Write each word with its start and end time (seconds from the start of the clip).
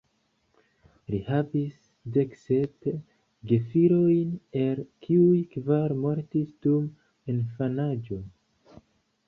Li 1.13 1.17
havis 1.27 1.75
deksep 2.15 2.87
gefilojn, 3.53 4.33
el 4.63 4.83
kiuj 5.05 5.37
kvar 5.55 5.97
mortis 6.07 6.57
dum 6.67 6.91
infanaĝo. 7.37 8.23